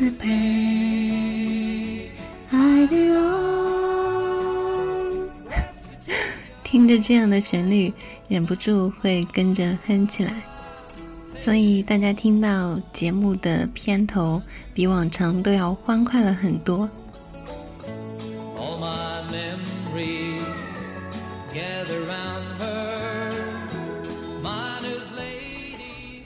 [0.00, 0.30] the place
[2.50, 3.28] I belong。
[6.64, 7.92] 听着这样的旋律，
[8.26, 10.32] 忍不住会跟着哼起来。
[11.36, 14.40] 所以大家听到节目的片头，
[14.72, 16.88] 比往常都要欢快了很多。
[18.56, 20.46] All my memories
[21.52, 22.70] gather round her.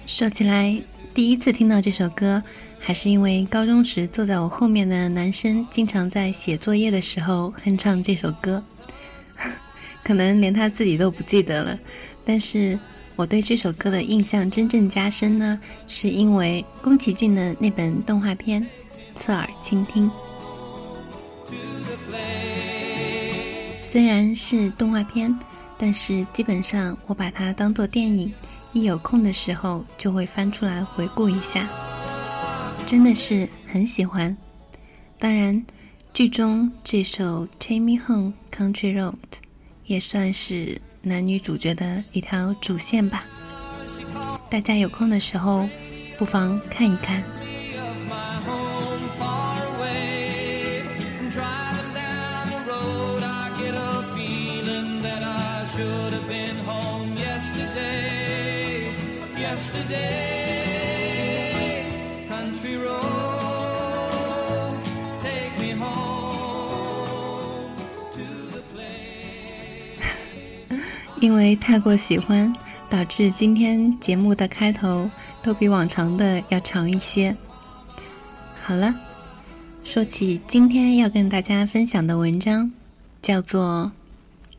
[0.06, 0.78] 说起来，
[1.12, 2.40] 第一次听到这首歌，
[2.86, 8.62] 还是因为高中时坐在我后面的男生经常在写作业的时候哼唱这首歌，
[10.04, 11.78] 可能连他自己都不记得了。
[12.26, 12.78] 但是
[13.16, 18.62] 我对这首歌的印象真正加深呢，是因为宫崎骏的那本动画片
[19.18, 20.10] 《侧耳倾听》。
[23.80, 25.34] 虽然是动画片，
[25.78, 28.30] 但是基本上我把它当做电影，
[28.74, 31.66] 一有空的时候就会翻出来回顾一下，
[32.86, 34.36] 真的是很喜欢。
[35.18, 35.64] 当然，
[36.12, 39.12] 剧中这首《Take Me Home Country Road》
[39.86, 43.24] 也算是男女主角的一条主线吧。
[44.50, 45.68] 大家有空的时候，
[46.18, 47.24] 不妨看一看。
[71.24, 72.54] 因为太过喜欢，
[72.90, 75.10] 导致今天节目的开头
[75.42, 77.34] 都比往常的要长一些。
[78.62, 78.94] 好了，
[79.82, 82.70] 说起今天要跟大家分享的文章，
[83.22, 83.90] 叫做《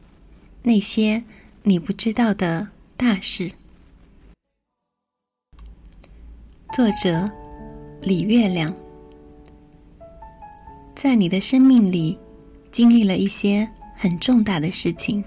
[0.63, 1.23] 那些
[1.61, 2.67] 你不知道的
[2.97, 3.49] 大事》，
[6.73, 7.29] 作者
[8.01, 8.73] 李月亮。
[10.95, 12.17] 在你的生命里，
[12.71, 15.23] 经历了一些很重大的事情。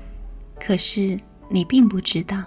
[0.61, 2.45] 可是你并不知道，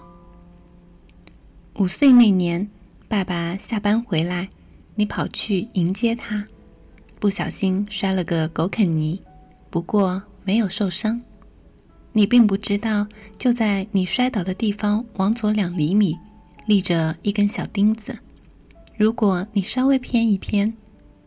[1.75, 2.69] 五岁那年，
[3.07, 4.47] 爸爸下班回来，
[4.95, 6.45] 你跑去迎接他，
[7.19, 9.19] 不小心摔了个狗啃泥，
[9.69, 11.19] 不过没有受伤。
[12.13, 13.07] 你并不知道，
[13.37, 16.15] 就在你摔倒的地方往左两厘米，
[16.65, 18.19] 立着一根小钉子，
[18.97, 20.73] 如果你稍微偏一偏，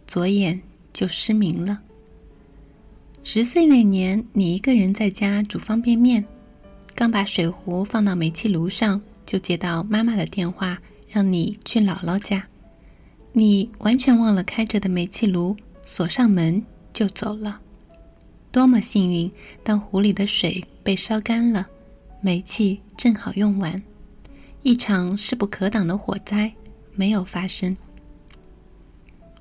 [0.06, 0.60] 左眼
[0.92, 1.80] 就失明了。
[3.22, 6.24] 十岁那年，你一个人在家煮方便面。
[7.04, 12.46] 刚把水壶放到煤气炉上，就接到妈妈的电话，让你去姥姥家。
[13.32, 15.54] 你完全忘了开着的煤气炉，
[15.84, 17.60] 锁上门就走了。
[18.50, 19.30] 多么幸运！
[19.62, 21.66] 当壶里的水被烧干了，
[22.22, 23.82] 煤气正好用完，
[24.62, 26.54] 一场势不可挡的火灾
[26.94, 27.76] 没有发生。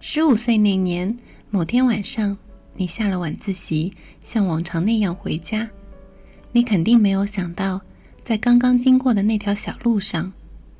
[0.01, 1.17] 十五岁那年
[1.49, 2.37] 某天晚上，
[2.75, 5.69] 你下了晚自习，像往常那样回家。
[6.55, 7.81] 你肯定没有想到，
[8.23, 10.31] 在刚刚经过的那条小路上，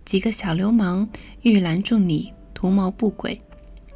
[0.06, 1.10] 几个小流氓
[1.42, 3.42] 欲拦住你，图谋不轨。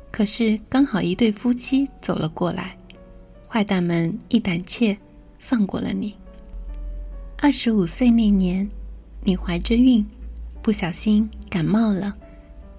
[0.09, 2.75] 可是刚好一对夫妻走了过来，
[3.47, 4.97] 坏蛋们一胆怯，
[5.39, 6.15] 放过了你。
[7.37, 8.67] 二十五岁那年，
[9.23, 10.03] 你怀着孕，
[10.63, 12.15] 不小心感冒了，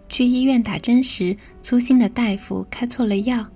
[0.08, 3.46] 去医院打针时，粗心的大夫开错了药。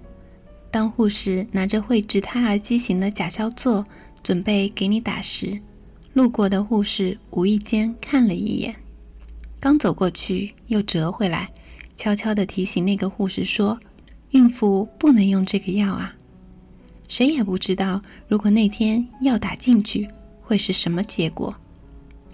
[0.71, 3.85] 当护士拿着绘制胎儿畸形的甲硝唑。
[4.23, 5.61] 准备给你打时，
[6.13, 8.75] 路过的护士无意间看了一眼，
[9.59, 11.51] 刚走过去又折回来，
[11.97, 13.79] 悄悄地提醒那个护士说
[14.31, 16.15] ：“孕妇不能用这个药啊。”
[17.09, 20.09] 谁也不知道，如果那天药打进去
[20.41, 21.55] 会是什么结果。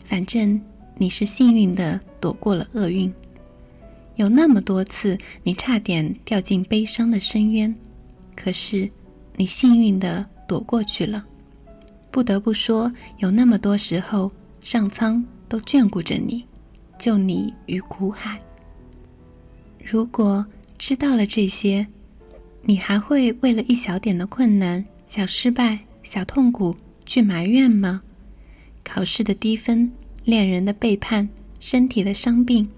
[0.04, 0.60] 反正
[0.96, 3.12] 你是幸运的躲过了厄运。
[4.16, 7.74] 有那么多次，你差点掉进悲伤的深渊，
[8.34, 8.90] 可是
[9.36, 11.24] 你幸运的躲过去了。
[12.18, 16.44] 不得不说，有那么多时候，上苍都眷顾着你，
[16.98, 18.40] 救你于苦海。
[19.84, 20.44] 如果
[20.76, 21.86] 知道了这些，
[22.62, 26.74] 你还会为了一小点的困难、小失败、小痛苦
[27.06, 28.02] 去埋怨吗？
[28.82, 29.92] 考试的低分、
[30.24, 31.28] 恋人的背叛、
[31.60, 32.68] 身体的伤病，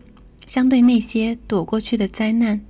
[0.45, 2.61] 相对那些躲过去的灾难，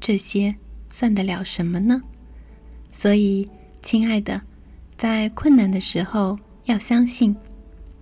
[0.00, 0.56] 这些
[0.90, 2.02] 算得了什么呢？
[2.90, 3.48] 所以，
[3.80, 4.42] 亲爱的，
[4.98, 7.34] 在困难的时候要相信，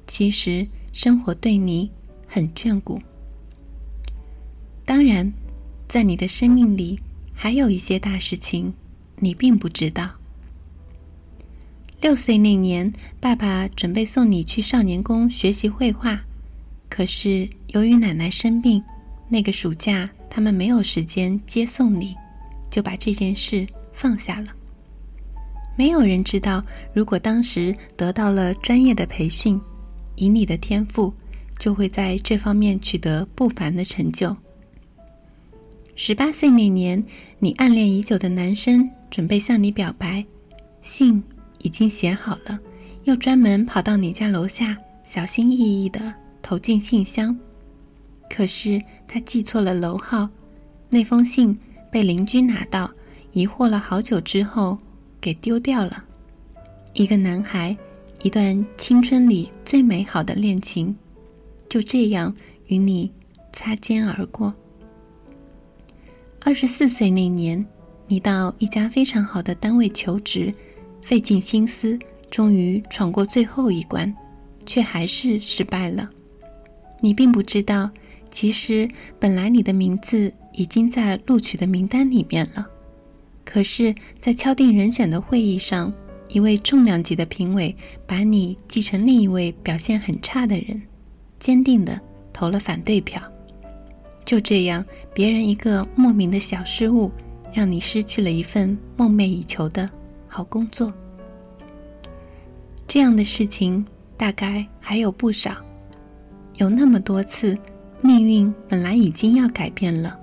[0.07, 1.91] 其实生活对你
[2.27, 2.99] 很眷顾。
[4.87, 5.31] 当然，
[5.87, 6.99] 在你的生命里
[7.35, 8.73] 还有一些大事情，
[9.17, 10.11] 你并不知道。
[12.01, 12.91] 六岁那年，
[13.21, 16.23] 爸爸准备送你去少年宫学习绘画，
[16.89, 18.83] 可是由于奶奶生病，
[19.29, 22.17] 那个暑假他们没有时间接送你，
[22.71, 24.56] 就把这件事放下了。
[25.77, 26.65] 没有人知道，
[26.95, 29.61] 如果当时得到了专业的培训，
[30.15, 31.13] 以你的天赋，
[31.59, 34.35] 就会在这方面取得不凡的成就。
[35.95, 37.05] 十八岁那年，
[37.39, 40.25] 你暗恋已久的男生准备向你表白，
[40.81, 41.23] 信
[41.59, 42.59] 已经写好了，
[43.05, 47.39] 又专门跑到你家楼下，小心翼翼的投进信箱。
[48.29, 50.29] 可是他记错了楼号，
[50.89, 51.59] 那封信
[51.91, 52.91] 被邻居拿到，
[53.33, 54.79] 疑惑了好久之后，
[55.27, 56.05] 给丢掉了。
[56.93, 57.77] 一个男孩，
[58.23, 60.95] 一段青春里最美好的恋情，
[61.69, 62.33] 就这样
[62.69, 63.11] 与你
[63.53, 64.55] 擦肩而过。
[66.39, 67.67] 二十四岁那年，
[68.07, 70.55] 你到一家非常好的单位求职，
[71.03, 71.99] 费尽心思，
[72.31, 74.15] 终于闯过最后一关，
[74.65, 76.09] 却还是失败了。
[77.01, 77.91] 你并不知道，
[78.31, 78.89] 其实
[79.19, 82.65] 本来你的名字已经在录取的名单里面了，
[83.47, 85.91] 可是，在敲定人选的会议上，
[86.29, 90.83] 一位重量级的评委把你记成另一位表现很差的人，
[91.39, 91.99] 坚定的
[92.33, 93.23] 投了反对票。
[94.25, 94.85] 就这样，
[95.15, 97.11] 别人一个莫名的小失误，
[97.55, 99.89] 让你失去了一份梦寐以求的
[100.27, 100.93] 好工作。
[102.89, 105.57] 这样的事情大概还有不少，
[106.57, 107.57] 有那么多次，
[108.03, 110.19] 命运本来已经要改变了，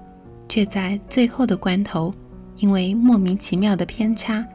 [0.49, 2.13] 却在最后的关头，
[2.63, 4.47] 因为莫名其妙的偏差，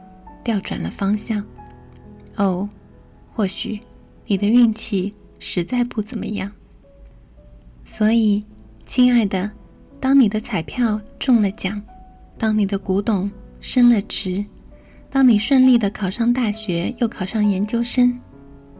[0.43, 1.45] 调转了方向。
[2.37, 2.67] 哦，
[3.27, 3.79] 或许
[4.25, 6.51] 你的运气实在不怎么样，
[7.85, 8.43] 所以。
[8.83, 9.51] 亲爱的，
[9.99, 11.79] 当你的彩票中了奖，
[12.39, 13.29] 当你的古董
[13.61, 14.43] 升了值，
[15.11, 18.19] 当你顺利的考上大学又考上研究生，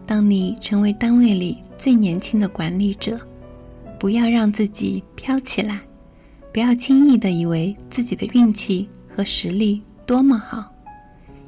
[0.07, 3.19] 当你成为单位里最年轻的管理者，
[3.99, 5.79] 不要让自己飘起来，
[6.51, 8.89] 不要轻易的以为自己的运气
[9.19, 10.73] 和实力多么好。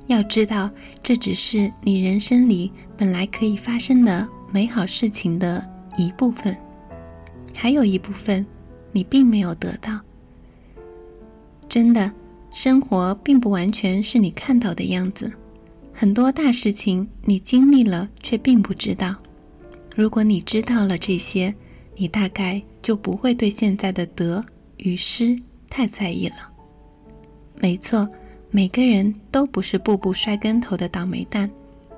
[0.07, 0.69] 要知道，
[1.01, 5.65] 这只是你人生里本来可以发生的美好事情的
[5.95, 6.53] 一部分。
[7.55, 8.45] 还有一部分，
[8.91, 10.01] 你并没有得到。
[11.69, 12.11] 真的，
[12.51, 15.31] 生活并不完全是你看到的样子，
[15.93, 19.15] 很多大事情你经历了却并不知道。
[19.95, 21.55] 如果你知道了这些，
[21.95, 24.43] 你大概就不会对现在的得
[24.75, 26.50] 与失太在意了。
[27.61, 28.09] 没错，
[28.49, 31.47] 每个人都不是步步摔跟头的倒霉蛋，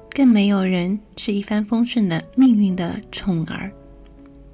[0.10, 3.71] 更没有人是一帆风顺的命运的宠儿。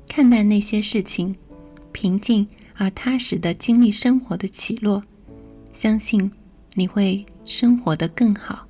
[0.07, 1.35] 看待那些事情，
[1.91, 5.03] 平静而踏实的经历生活的起落，
[5.73, 6.31] 相信
[6.75, 8.69] 你会生活的更好。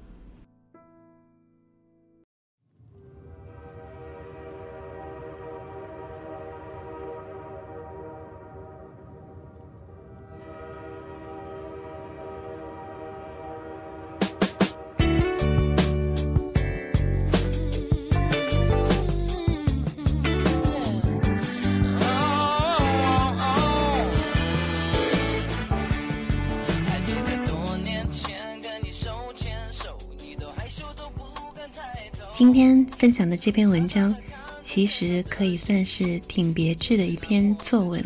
[32.40, 34.16] 今天分享的这篇文章，
[34.64, 38.02] 其实可以算是挺别致的一篇作文，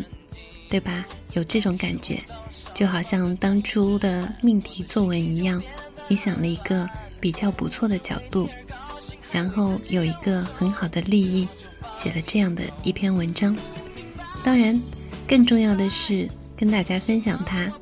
[0.68, 1.06] 对吧？
[1.34, 2.18] 有这种感觉，
[2.74, 5.62] 就好像当初的命题作文一样，
[6.08, 8.48] 你想了一个比较不错的角度，
[9.30, 11.46] 然后有一个很好的立意，
[11.96, 13.56] 写了这样的一篇文章。
[14.42, 14.82] 当然，
[15.28, 17.72] 更重要的是跟大家分享它，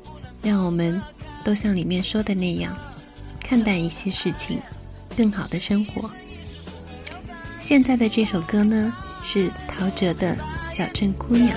[0.43, 1.01] 让我们
[1.43, 2.77] 都像里面说的那样，
[3.39, 4.59] 看待一些事情，
[5.17, 6.07] 更好的生活。
[7.63, 8.93] 现在的这首歌呢，
[9.23, 10.35] 是陶喆的
[10.75, 11.49] 《小镇姑娘》。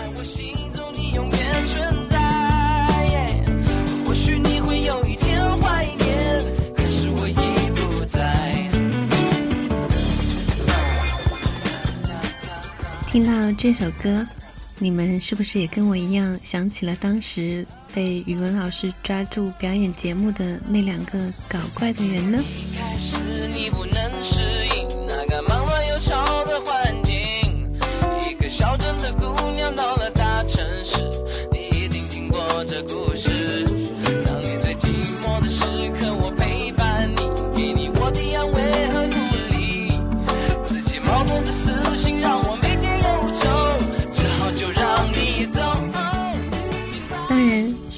[13.11, 14.25] 听到这首歌，
[14.79, 22.41] 你们是不是也跟我一样想起了当时被语文老师抓住表演节目的那两个搞怪的人呢？
[24.23, 24.49] 潮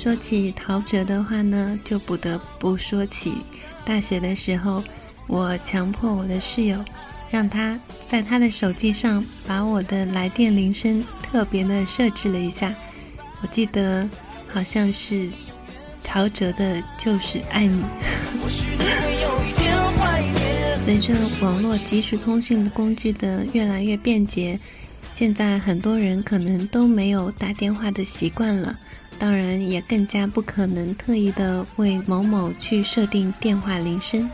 [0.08, 3.34] 说起陶喆的话呢，就不得不说起
[3.84, 4.82] 大学的时候，
[5.26, 6.82] 我强迫我的室友，
[7.30, 12.74] 让他在他的手机上把我的来电铃声特别的设置了一下。
[13.42, 14.08] 我记得
[14.46, 15.28] 好像是
[16.02, 17.82] 陶喆的《就是爱你》。
[20.80, 21.12] 随着
[21.42, 24.58] 网络即时通讯的工具的越来越便捷，
[25.18, 28.78] 现在很多人可能都没有打电话的习惯了，
[29.18, 34.30] 当然也更加不可能特意的为某某去设定电话铃声。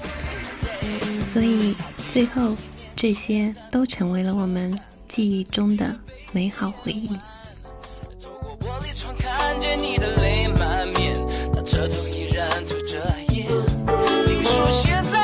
[1.22, 1.74] 所以
[2.12, 2.54] 最后，
[2.94, 5.96] 这些都成为了我们记忆中的
[6.32, 7.08] 美好回忆。
[8.20, 11.18] 透过玻璃窗看见你的泪满面，
[11.54, 13.46] 那车头依然涂着烟。
[14.26, 15.23] 听说现在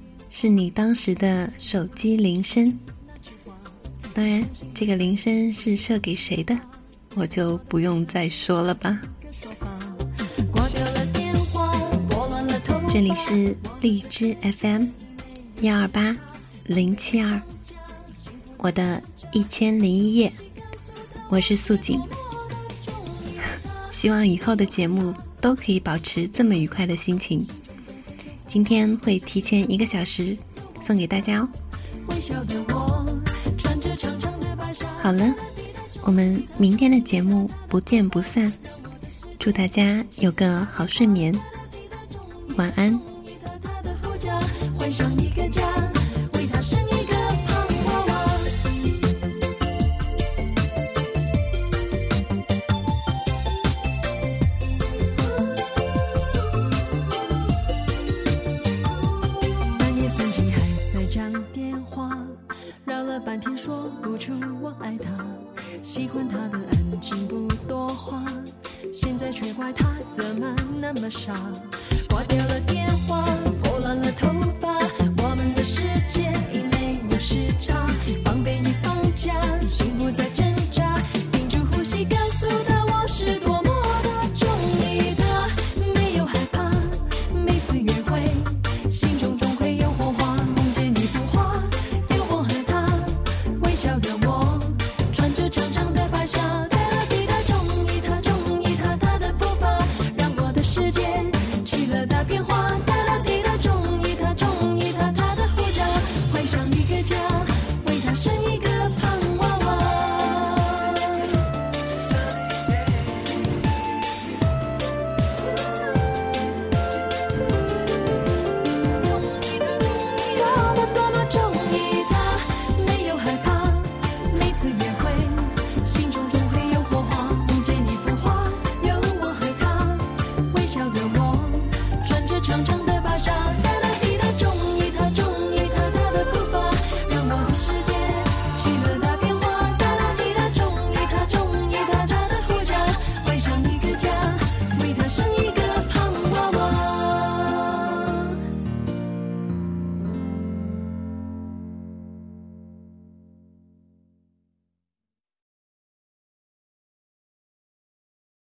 [0.33, 2.79] 是你当时的手机铃声。
[4.13, 4.41] 当然，
[4.73, 6.57] 这个铃声是设给谁的，
[7.15, 8.97] 我就不用再说了吧。
[12.89, 14.87] 这里是荔枝 FM
[15.61, 16.15] 幺二八
[16.65, 17.41] 零七二，
[18.57, 20.31] 我的一千零一夜，
[21.27, 21.99] 我是素锦。
[23.91, 27.45] 希望以后的节目都可以保持这么愉快的心情。
[28.51, 30.37] 今天会提前一个小时
[30.81, 31.47] 送给大家哦。
[35.01, 35.33] 好了，
[36.03, 38.51] 我们明天的节目不见不散。
[39.39, 41.33] 祝大家有个好睡眠，
[42.57, 42.99] 晚安。